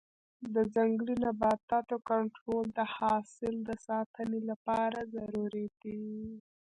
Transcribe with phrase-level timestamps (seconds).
[0.53, 6.01] د ځنګلي نباتاتو کنټرول د حاصل د ساتنې لپاره ضروري دی.